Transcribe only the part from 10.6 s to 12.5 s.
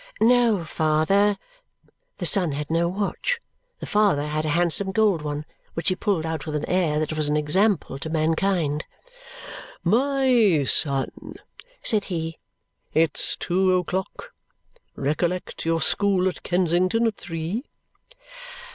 son," said he,